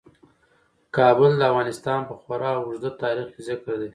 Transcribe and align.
کابل 0.97 1.31
د 1.37 1.41
افغانستان 1.51 1.99
په 2.09 2.13
خورا 2.21 2.51
اوږده 2.57 2.89
تاریخ 3.03 3.27
کې 3.33 3.41
ذکر 3.49 3.73
دی. 3.81 3.89